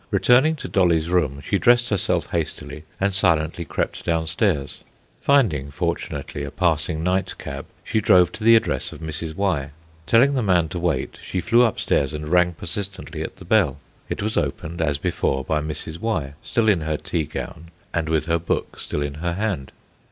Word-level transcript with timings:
Returning 0.09 0.55
to 0.55 0.67
Dolly's 0.67 1.09
room, 1.11 1.43
she 1.45 1.59
dressed 1.59 1.89
herself 1.89 2.31
hastily, 2.31 2.85
and 2.99 3.13
silently 3.13 3.63
crept 3.65 4.03
downstairs. 4.03 4.79
Finding, 5.21 5.69
fortunately, 5.69 6.43
a 6.43 6.49
passing 6.49 7.03
night 7.03 7.35
cab, 7.37 7.67
she 7.83 8.01
drove 8.01 8.31
to 8.31 8.43
the 8.43 8.55
address 8.55 8.91
of 8.91 8.97
Mrs. 8.99 9.35
Y. 9.35 9.69
Telling 10.07 10.33
the 10.33 10.41
man 10.41 10.69
to 10.69 10.79
wait, 10.79 11.19
she 11.21 11.39
flew 11.39 11.61
upstairs 11.61 12.13
and 12.13 12.29
rang 12.29 12.53
persistently 12.55 13.21
at 13.21 13.35
the 13.35 13.45
bell. 13.45 13.77
It 14.09 14.23
was 14.23 14.37
opened 14.37 14.81
as 14.81 14.97
before 14.97 15.43
by 15.45 15.61
Mrs. 15.61 15.99
Y., 15.99 16.33
still 16.41 16.67
in 16.67 16.81
her 16.81 16.97
tea 16.97 17.25
gown, 17.25 17.69
and 17.93 18.09
with 18.09 18.25
her 18.25 18.39
book 18.39 18.79
still 18.79 19.03
in 19.03 19.13
her 19.21 19.33
hand. 19.35 19.71